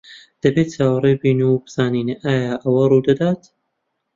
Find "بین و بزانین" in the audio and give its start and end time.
1.21-2.09